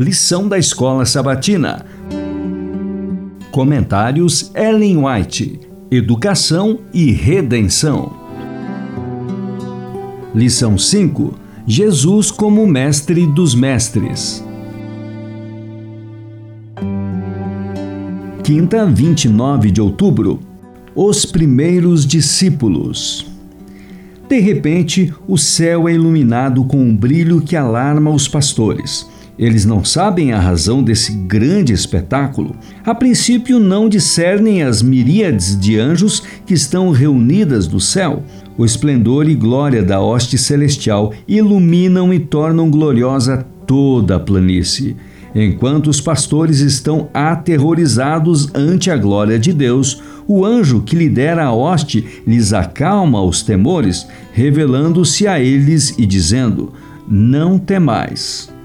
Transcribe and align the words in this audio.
Lição 0.00 0.48
da 0.48 0.56
Escola 0.58 1.04
Sabatina. 1.04 1.84
Comentários 3.50 4.50
Ellen 4.54 5.04
White. 5.04 5.60
Educação 5.90 6.78
e 6.90 7.12
Redenção. 7.12 8.10
Lição 10.34 10.78
5. 10.78 11.34
Jesus 11.66 12.30
como 12.30 12.66
Mestre 12.66 13.26
dos 13.26 13.54
Mestres. 13.54 14.42
Quinta, 18.42 18.86
29 18.86 19.70
de 19.70 19.82
outubro. 19.82 20.40
Os 20.94 21.26
primeiros 21.26 22.06
discípulos. 22.06 23.26
De 24.26 24.40
repente, 24.40 25.12
o 25.28 25.36
céu 25.36 25.86
é 25.86 25.92
iluminado 25.92 26.64
com 26.64 26.82
um 26.82 26.96
brilho 26.96 27.42
que 27.42 27.54
alarma 27.54 28.10
os 28.10 28.26
pastores. 28.26 29.09
Eles 29.40 29.64
não 29.64 29.82
sabem 29.82 30.34
a 30.34 30.38
razão 30.38 30.82
desse 30.82 31.12
grande 31.12 31.72
espetáculo. 31.72 32.54
A 32.84 32.94
princípio, 32.94 33.58
não 33.58 33.88
discernem 33.88 34.62
as 34.62 34.82
miríades 34.82 35.58
de 35.58 35.78
anjos 35.78 36.22
que 36.44 36.52
estão 36.52 36.90
reunidas 36.90 37.66
no 37.66 37.80
céu. 37.80 38.22
O 38.58 38.66
esplendor 38.66 39.26
e 39.30 39.34
glória 39.34 39.82
da 39.82 39.98
hoste 39.98 40.36
celestial 40.36 41.14
iluminam 41.26 42.12
e 42.12 42.18
tornam 42.18 42.70
gloriosa 42.70 43.46
toda 43.66 44.16
a 44.16 44.20
planície. 44.20 44.94
Enquanto 45.34 45.86
os 45.86 46.02
pastores 46.02 46.60
estão 46.60 47.08
aterrorizados 47.14 48.54
ante 48.54 48.90
a 48.90 48.96
glória 48.98 49.38
de 49.38 49.54
Deus, 49.54 50.02
o 50.28 50.44
anjo 50.44 50.82
que 50.82 50.94
lidera 50.94 51.46
a 51.46 51.52
hoste 51.54 52.04
lhes 52.26 52.52
acalma 52.52 53.22
os 53.22 53.42
temores, 53.42 54.06
revelando-se 54.34 55.26
a 55.26 55.40
eles 55.40 55.94
e 55.96 56.04
dizendo: 56.04 56.74
Não 57.08 57.58
temais. 57.58 58.59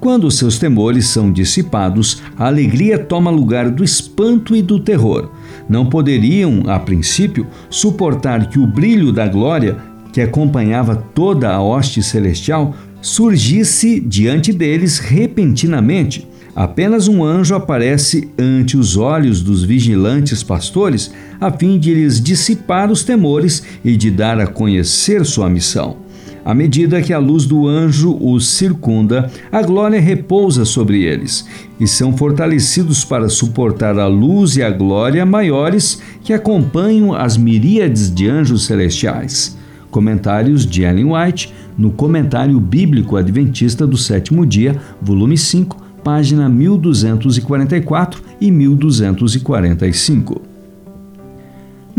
Quando 0.00 0.30
seus 0.30 0.58
temores 0.58 1.08
são 1.08 1.30
dissipados, 1.30 2.22
a 2.38 2.46
alegria 2.46 2.98
toma 2.98 3.30
lugar 3.30 3.70
do 3.70 3.84
espanto 3.84 4.56
e 4.56 4.62
do 4.62 4.80
terror. 4.80 5.30
Não 5.68 5.84
poderiam, 5.84 6.62
a 6.68 6.78
princípio, 6.78 7.46
suportar 7.68 8.48
que 8.48 8.58
o 8.58 8.66
brilho 8.66 9.12
da 9.12 9.28
glória, 9.28 9.76
que 10.10 10.22
acompanhava 10.22 10.96
toda 10.96 11.50
a 11.50 11.62
hoste 11.62 12.02
celestial, 12.02 12.74
surgisse 13.02 14.00
diante 14.00 14.54
deles 14.54 14.98
repentinamente. 14.98 16.26
Apenas 16.56 17.06
um 17.06 17.22
anjo 17.22 17.54
aparece 17.54 18.30
ante 18.38 18.78
os 18.78 18.96
olhos 18.96 19.42
dos 19.42 19.62
vigilantes 19.62 20.42
pastores, 20.42 21.12
a 21.38 21.52
fim 21.52 21.78
de 21.78 21.92
lhes 21.92 22.22
dissipar 22.22 22.90
os 22.90 23.04
temores 23.04 23.62
e 23.84 23.94
de 23.98 24.10
dar 24.10 24.40
a 24.40 24.46
conhecer 24.46 25.26
sua 25.26 25.50
missão. 25.50 25.98
À 26.44 26.54
medida 26.54 27.02
que 27.02 27.12
a 27.12 27.18
luz 27.18 27.44
do 27.44 27.68
anjo 27.68 28.16
os 28.20 28.48
circunda, 28.48 29.30
a 29.52 29.62
glória 29.62 30.00
repousa 30.00 30.64
sobre 30.64 31.04
eles 31.04 31.46
e 31.78 31.86
são 31.86 32.16
fortalecidos 32.16 33.04
para 33.04 33.28
suportar 33.28 33.98
a 33.98 34.06
luz 34.06 34.56
e 34.56 34.62
a 34.62 34.70
glória 34.70 35.24
maiores 35.26 36.00
que 36.22 36.32
acompanham 36.32 37.14
as 37.14 37.36
miríades 37.36 38.12
de 38.12 38.28
anjos 38.28 38.64
celestiais. 38.64 39.58
Comentários 39.90 40.64
de 40.64 40.82
Ellen 40.82 41.12
White 41.12 41.52
no 41.76 41.90
Comentário 41.90 42.58
Bíblico 42.60 43.16
Adventista 43.16 43.86
do 43.86 43.96
Sétimo 43.96 44.46
Dia, 44.46 44.80
volume 45.02 45.36
5, 45.36 45.76
página 46.02 46.48
1244 46.48 48.22
e 48.40 48.50
1245. 48.50 50.49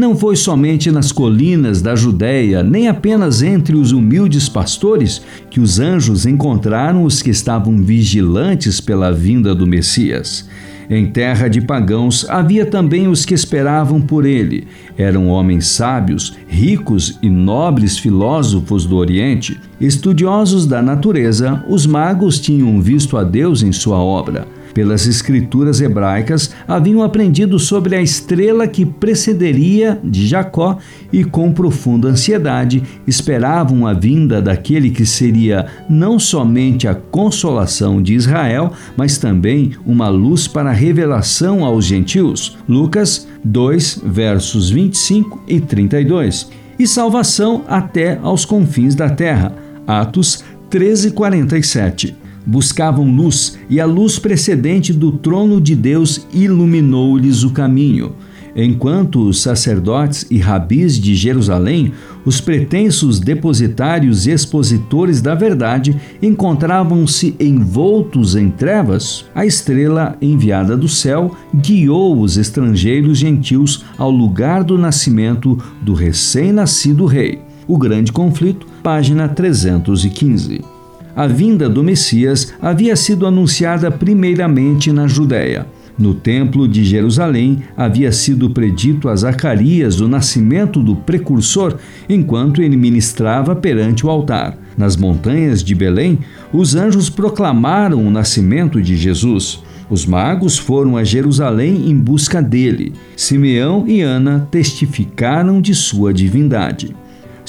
Não 0.00 0.16
foi 0.16 0.34
somente 0.34 0.90
nas 0.90 1.12
colinas 1.12 1.82
da 1.82 1.94
Judéia, 1.94 2.62
nem 2.62 2.88
apenas 2.88 3.42
entre 3.42 3.76
os 3.76 3.92
humildes 3.92 4.48
pastores, 4.48 5.20
que 5.50 5.60
os 5.60 5.78
anjos 5.78 6.24
encontraram 6.24 7.04
os 7.04 7.20
que 7.20 7.28
estavam 7.28 7.76
vigilantes 7.76 8.80
pela 8.80 9.12
vinda 9.12 9.54
do 9.54 9.66
Messias. 9.66 10.48
Em 10.88 11.04
terra 11.04 11.48
de 11.48 11.60
pagãos 11.60 12.24
havia 12.30 12.64
também 12.64 13.08
os 13.08 13.26
que 13.26 13.34
esperavam 13.34 14.00
por 14.00 14.24
ele. 14.24 14.66
Eram 14.96 15.28
homens 15.28 15.66
sábios, 15.66 16.34
ricos 16.48 17.18
e 17.20 17.28
nobres 17.28 17.98
filósofos 17.98 18.86
do 18.86 18.96
Oriente. 18.96 19.60
Estudiosos 19.78 20.64
da 20.64 20.80
natureza, 20.80 21.62
os 21.68 21.84
magos 21.84 22.40
tinham 22.40 22.80
visto 22.80 23.18
a 23.18 23.22
Deus 23.22 23.62
em 23.62 23.70
sua 23.70 23.98
obra 23.98 24.48
pelas 24.72 25.06
escrituras 25.06 25.80
hebraicas, 25.80 26.50
haviam 26.66 27.02
aprendido 27.02 27.58
sobre 27.58 27.96
a 27.96 28.02
estrela 28.02 28.66
que 28.66 28.84
precederia 28.84 29.98
de 30.02 30.26
Jacó 30.26 30.78
e, 31.12 31.24
com 31.24 31.52
profunda 31.52 32.08
ansiedade, 32.08 32.82
esperavam 33.06 33.86
a 33.86 33.92
vinda 33.92 34.40
daquele 34.40 34.90
que 34.90 35.04
seria 35.04 35.66
não 35.88 36.18
somente 36.18 36.86
a 36.86 36.94
consolação 36.94 38.02
de 38.02 38.14
Israel, 38.14 38.72
mas 38.96 39.18
também 39.18 39.72
uma 39.84 40.08
luz 40.08 40.46
para 40.46 40.70
a 40.70 40.74
revelação 40.74 41.64
aos 41.64 41.84
gentios. 41.84 42.56
Lucas 42.68 43.26
2, 43.44 44.02
versos 44.04 44.70
25 44.70 45.42
e 45.46 45.60
32. 45.60 46.50
E 46.78 46.86
salvação 46.86 47.64
até 47.68 48.18
aos 48.22 48.44
confins 48.44 48.94
da 48.94 49.10
terra. 49.10 49.54
Atos 49.86 50.42
13, 50.70 51.10
47 51.10 52.20
buscavam 52.46 53.10
luz, 53.14 53.58
e 53.68 53.80
a 53.80 53.86
luz 53.86 54.18
precedente 54.18 54.92
do 54.92 55.12
trono 55.12 55.60
de 55.60 55.74
Deus 55.74 56.26
iluminou-lhes 56.32 57.42
o 57.42 57.50
caminho. 57.50 58.14
Enquanto 58.54 59.28
os 59.28 59.40
sacerdotes 59.40 60.26
e 60.30 60.38
rabis 60.38 60.98
de 60.98 61.14
Jerusalém, 61.14 61.92
os 62.24 62.40
pretensos 62.40 63.20
depositários 63.20 64.26
e 64.26 64.30
expositores 64.30 65.22
da 65.22 65.34
verdade, 65.34 65.96
encontravam-se 66.20 67.34
envoltos 67.38 68.34
em 68.34 68.50
trevas, 68.50 69.24
a 69.34 69.46
estrela 69.46 70.16
enviada 70.20 70.76
do 70.76 70.88
céu 70.88 71.36
guiou 71.54 72.20
os 72.20 72.36
estrangeiros 72.36 73.18
gentios 73.18 73.84
ao 73.96 74.10
lugar 74.10 74.64
do 74.64 74.76
nascimento 74.76 75.56
do 75.80 75.94
recém-nascido 75.94 77.06
rei. 77.06 77.40
O 77.68 77.78
Grande 77.78 78.10
Conflito, 78.10 78.66
página 78.82 79.28
315 79.28 80.79
a 81.14 81.26
vinda 81.26 81.68
do 81.68 81.82
Messias 81.82 82.52
havia 82.60 82.96
sido 82.96 83.26
anunciada 83.26 83.90
primeiramente 83.90 84.92
na 84.92 85.06
Judéia. 85.06 85.66
No 86.00 86.14
Templo 86.14 86.66
de 86.66 86.82
Jerusalém 86.82 87.58
havia 87.76 88.10
sido 88.10 88.48
predito 88.48 89.06
a 89.06 89.14
Zacarias 89.14 90.00
o 90.00 90.08
nascimento 90.08 90.82
do 90.82 90.96
precursor 90.96 91.76
enquanto 92.08 92.62
ele 92.62 92.76
ministrava 92.76 93.54
perante 93.54 94.06
o 94.06 94.08
altar. 94.08 94.56
Nas 94.78 94.96
montanhas 94.96 95.62
de 95.62 95.74
Belém, 95.74 96.18
os 96.52 96.74
anjos 96.74 97.10
proclamaram 97.10 98.06
o 98.06 98.10
nascimento 98.10 98.80
de 98.80 98.96
Jesus. 98.96 99.62
Os 99.90 100.06
magos 100.06 100.56
foram 100.56 100.96
a 100.96 101.04
Jerusalém 101.04 101.90
em 101.90 101.98
busca 101.98 102.40
dele. 102.40 102.94
Simeão 103.14 103.84
e 103.86 104.00
Ana 104.00 104.48
testificaram 104.50 105.60
de 105.60 105.74
sua 105.74 106.14
divindade. 106.14 106.94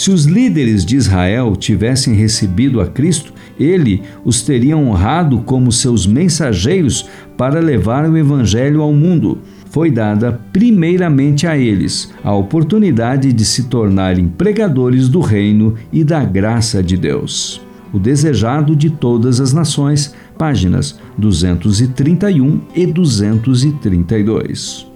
Se 0.02 0.10
os 0.10 0.26
líderes 0.26 0.84
de 0.84 0.96
Israel 0.96 1.56
tivessem 1.56 2.16
recebido 2.16 2.82
a 2.82 2.88
Cristo, 2.88 3.32
ele 3.60 4.02
os 4.26 4.42
teria 4.42 4.76
honrado 4.76 5.42
como 5.42 5.72
seus 5.72 6.08
mensageiros 6.08 7.08
para 7.38 7.60
levar 7.60 8.10
o 8.10 8.18
Evangelho 8.18 8.82
ao 8.82 8.92
mundo. 8.92 9.38
Foi 9.70 9.92
dada 9.92 10.42
primeiramente 10.52 11.46
a 11.46 11.56
eles 11.56 12.12
a 12.24 12.34
oportunidade 12.34 13.32
de 13.32 13.46
se 13.46 13.66
tornarem 13.66 14.28
pregadores 14.28 15.08
do 15.08 15.20
reino 15.20 15.76
e 15.94 16.04
da 16.04 16.26
graça 16.26 16.82
de 16.82 16.98
Deus. 16.98 17.62
O 17.94 18.00
Desejado 18.00 18.76
de 18.76 18.90
Todas 18.90 19.40
as 19.40 19.54
Nações, 19.54 20.16
páginas 20.36 21.00
231 21.16 22.60
e 22.76 22.88
232. 22.88 24.88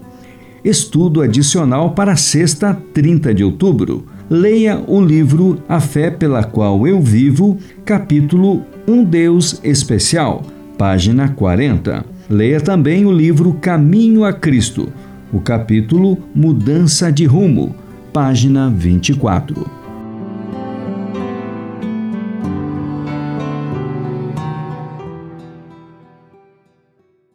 Estudo 0.64 1.22
adicional 1.22 1.92
para 1.92 2.16
sexta, 2.16 2.74
30 2.92 3.36
de 3.36 3.44
outubro 3.44 4.15
leia 4.30 4.81
o 4.88 5.02
livro 5.02 5.62
A 5.68 5.80
Fé 5.80 6.09
pela 6.09 6.44
Qual 6.44 6.88
Eu 6.88 7.02
Vivo, 7.02 7.58
capítulo 7.84 8.63
Um 8.88 9.04
Deus 9.04 9.60
Especial, 9.63 10.44
página 10.77 11.30
40. 11.30 12.06
Leia 12.30 12.60
também 12.60 13.06
o 13.06 13.12
livro 13.12 13.54
Caminho 13.54 14.24
a 14.24 14.33
Cristo, 14.33 14.92
o 15.31 15.39
capítulo 15.39 16.18
Mudança 16.33 17.12
de 17.12 17.25
Rumo, 17.25 17.75
página 18.12 18.69
24. 18.69 19.85